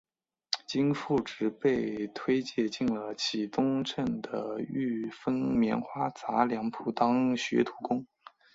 [0.65, 8.03] 经父执辈推介进了启东镇的裕丰棉花杂粮铺当学徒工。